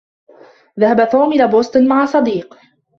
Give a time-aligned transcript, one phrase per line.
[0.79, 2.57] ذهب توم إلى بوسطن مع صديق.